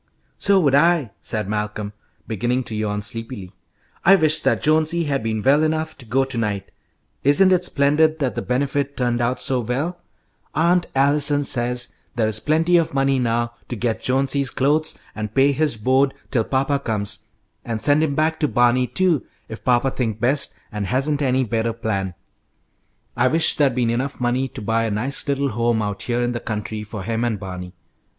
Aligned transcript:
"So 0.39 0.59
would 0.61 0.73
I," 0.73 1.11
said 1.21 1.47
Malcolm, 1.47 1.93
beginning 2.27 2.63
to 2.63 2.75
yawn 2.75 3.03
sleepily. 3.03 3.53
"I 4.03 4.15
wish 4.15 4.39
that 4.39 4.63
Jonesy 4.63 5.03
had 5.03 5.21
been 5.21 5.43
well 5.43 5.61
enough 5.61 5.95
to 5.99 6.07
go 6.07 6.25
to 6.25 6.39
night. 6.39 6.71
Isn't 7.23 7.51
it 7.51 7.65
splendid 7.65 8.17
that 8.17 8.33
the 8.33 8.41
Benefit 8.41 8.97
turned 8.97 9.21
out 9.21 9.39
so 9.39 9.59
well? 9.59 9.99
Aunt 10.55 10.87
Allison 10.95 11.43
says 11.43 11.93
there 12.15 12.27
is 12.27 12.39
plenty 12.39 12.77
of 12.77 12.95
money 12.95 13.19
now 13.19 13.53
to 13.67 13.75
get 13.75 14.01
Jonesy's 14.01 14.49
clothes 14.49 14.97
and 15.13 15.35
pay 15.35 15.51
his 15.51 15.77
board 15.77 16.15
till 16.31 16.45
papa 16.45 16.79
comes, 16.79 17.19
and 17.63 17.79
send 17.79 18.01
him 18.01 18.15
back 18.15 18.39
to 18.39 18.47
Barney, 18.47 18.87
too, 18.87 19.23
if 19.49 19.63
papa 19.63 19.91
thinks 19.91 20.19
best 20.19 20.57
and 20.71 20.87
hasn't 20.87 21.21
any 21.21 21.43
better 21.43 21.73
plan." 21.73 22.15
"I 23.15 23.27
wish 23.27 23.55
there'd 23.55 23.75
been 23.75 23.91
enough 23.91 24.19
money 24.19 24.47
to 24.47 24.63
buy 24.63 24.85
a 24.85 24.89
nice 24.89 25.27
little 25.27 25.49
home 25.49 25.79
out 25.83 26.01
here 26.01 26.23
in 26.23 26.31
the 26.31 26.39
country 26.39 26.81
for 26.81 27.03
him 27.03 27.23
and 27.23 27.39
Barney. 27.39 27.73